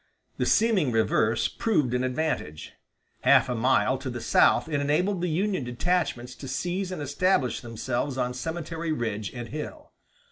[0.37, 2.73] The seeming reverse proved an advantage.
[3.21, 7.61] Half a mile to the south it enabled the Union detachments to seize and establish
[7.61, 9.91] themselves on Cemetery Ridge and Hill.